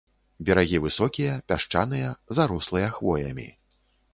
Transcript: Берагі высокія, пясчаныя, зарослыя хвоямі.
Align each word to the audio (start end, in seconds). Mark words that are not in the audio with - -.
Берагі 0.45 0.79
высокія, 0.85 1.35
пясчаныя, 1.53 2.09
зарослыя 2.39 2.87
хвоямі. 2.97 3.47